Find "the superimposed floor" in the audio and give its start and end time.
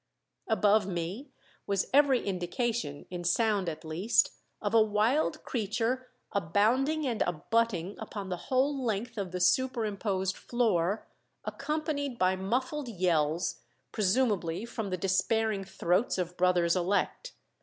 9.31-11.07